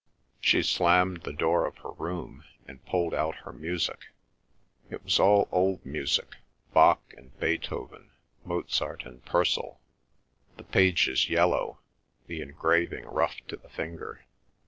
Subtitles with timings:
[0.39, 4.07] She slammed the door of her room, and pulled out her music.
[4.89, 8.09] It was all old music—Bach and Beethoven,
[8.43, 9.77] Mozart and Purcell—the
[10.63, 11.81] pages yellow,
[12.25, 14.25] the engraving rough to the finger.